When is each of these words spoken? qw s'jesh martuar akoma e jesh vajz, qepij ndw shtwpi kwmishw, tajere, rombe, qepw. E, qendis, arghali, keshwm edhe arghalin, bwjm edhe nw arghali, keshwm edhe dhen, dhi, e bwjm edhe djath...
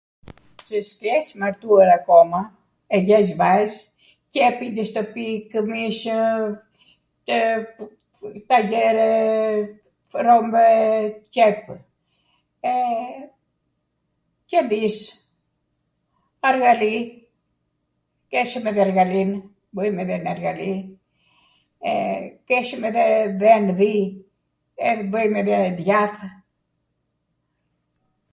qw 0.67 0.77
s'jesh 0.89 1.29
martuar 1.41 1.89
akoma 1.97 2.41
e 2.95 2.97
jesh 3.09 3.31
vajz, 3.41 3.73
qepij 4.33 4.69
ndw 4.71 4.83
shtwpi 4.89 5.27
kwmishw, 5.51 6.21
tajere, 8.49 9.11
rombe, 10.27 10.65
qepw. 11.37 11.67
E, 12.69 12.71
qendis, 14.53 14.97
arghali, 16.49 16.95
keshwm 18.33 18.65
edhe 18.71 18.81
arghalin, 18.85 19.31
bwjm 19.79 19.97
edhe 20.05 20.15
nw 20.23 20.29
arghali, 20.33 20.71
keshwm 22.53 22.83
edhe 22.91 23.05
dhen, 23.45 23.65
dhi, 23.81 23.93
e 24.85 24.87
bwjm 25.11 25.33
edhe 25.43 25.59
djath... 25.81 26.19